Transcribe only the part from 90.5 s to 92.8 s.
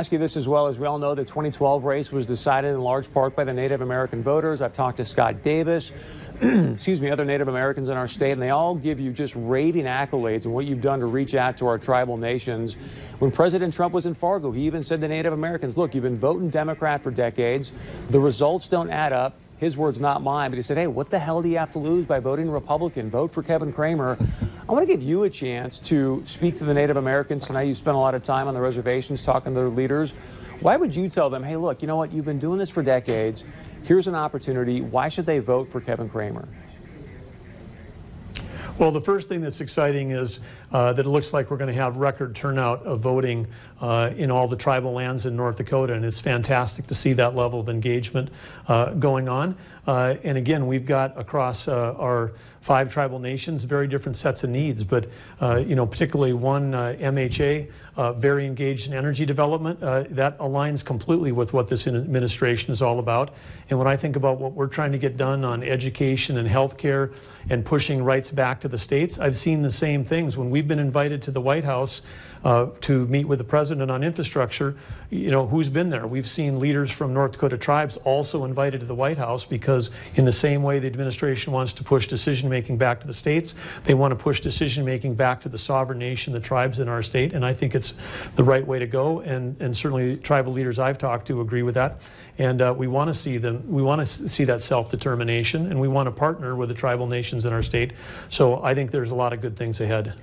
leaders I've talked to agree with that. And uh,